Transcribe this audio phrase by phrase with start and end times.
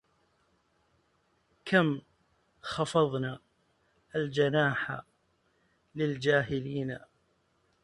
[1.65, 2.01] كم
[2.61, 3.39] خفضنا
[4.15, 5.01] الجناح
[5.95, 7.05] للجاهلينا